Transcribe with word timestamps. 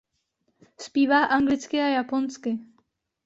Zpívá 0.79 1.25
anglicky 1.25 1.79
a 1.79 1.87
japonsky. 1.87 2.59